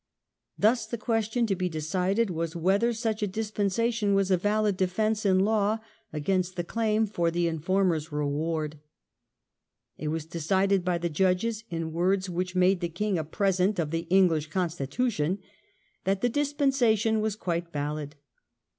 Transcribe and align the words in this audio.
Thus 0.57 0.87
the 0.87 0.97
question 0.97 1.45
to 1.45 1.55
be 1.55 1.69
decided 1.69 2.31
was, 2.31 2.55
whether 2.55 2.91
such 2.91 3.21
a 3.21 3.27
dispensation 3.27 4.15
was 4.15 4.31
a 4.31 4.35
valid 4.37 4.75
defence 4.75 5.27
in 5.27 5.37
law 5.41 5.77
against 6.11 6.55
the 6.55 6.63
claim 6.63 7.05
for 7.05 7.29
the 7.29 7.47
informer's 7.47 8.11
reward. 8.11 8.79
It 9.99 10.07
was 10.07 10.25
decided 10.25 10.83
by 10.83 10.97
the 10.97 11.07
judges, 11.07 11.65
in 11.69 11.93
words 11.93 12.31
which 12.31 12.55
made 12.55 12.79
the 12.79 12.89
king 12.89 13.19
a 13.19 13.23
present 13.23 13.77
of 13.77 13.91
the 13.91 14.07
English 14.09 14.47
constitution, 14.47 15.37
that 16.03 16.21
the 16.21 16.29
dispensation 16.29 17.21
was 17.21 17.35
quite 17.35 17.71
valid. 17.71 18.15